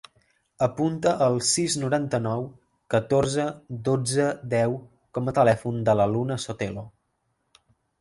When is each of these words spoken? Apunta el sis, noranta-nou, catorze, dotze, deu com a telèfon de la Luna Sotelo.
Apunta 0.67 1.11
el 1.25 1.37
sis, 1.49 1.75
noranta-nou, 1.81 2.41
catorze, 2.95 3.47
dotze, 3.91 4.27
deu 4.57 4.77
com 5.19 5.33
a 5.35 5.39
telèfon 5.43 5.81
de 5.91 5.99
la 6.03 6.13
Luna 6.17 6.43
Sotelo. 6.49 6.91